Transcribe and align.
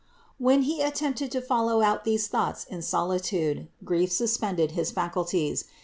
When 0.39 0.63
he 0.63 0.81
attempted 0.81 1.31
to 1.31 1.41
follow 1.41 1.83
out 1.83 2.05
these 2.05 2.25
thoughts 2.27 2.63
in 2.67 2.81
solitude, 2.81 3.67
grief 3.83 4.11
suspended 4.11 4.71
his 4.71 4.89
faculties. 4.89 5.65